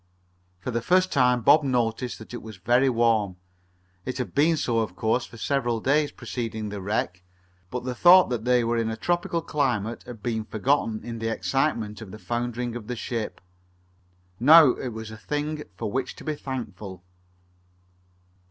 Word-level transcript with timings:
For 0.57 0.71
the 0.71 0.81
first 0.81 1.11
time 1.11 1.43
Bob 1.43 1.63
noticed 1.63 2.17
that 2.17 2.33
it 2.33 2.41
was 2.41 2.57
very 2.57 2.89
warm. 2.89 3.35
It 4.03 4.17
had 4.17 4.33
been 4.33 4.57
so, 4.57 4.79
of 4.79 4.95
course, 4.95 5.27
for 5.27 5.37
several 5.37 5.79
days 5.79 6.11
preceding 6.11 6.69
the 6.69 6.81
wreck, 6.81 7.21
but 7.69 7.83
the 7.83 7.93
thought 7.93 8.31
that 8.31 8.43
they 8.43 8.63
were 8.63 8.77
in 8.77 8.89
a 8.89 8.97
tropical 8.97 9.43
climate 9.43 10.01
had 10.07 10.23
been 10.23 10.43
forgotten 10.43 11.03
in 11.03 11.19
the 11.19 11.29
excitement 11.29 12.01
of 12.01 12.09
the 12.09 12.17
foundering 12.17 12.75
of 12.75 12.87
the 12.87 12.95
ship. 12.95 13.41
Now 14.39 14.69
it 14.71 14.89
was 14.89 15.11
a 15.11 15.17
thing 15.17 15.65
for 15.77 15.91
which 15.91 16.15
to 16.15 16.23
be 16.23 16.33
thankful. 16.33 17.03